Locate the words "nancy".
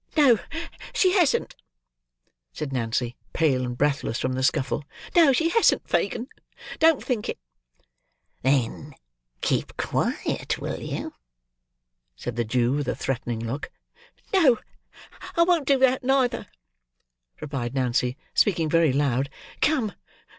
2.73-3.15, 17.75-18.17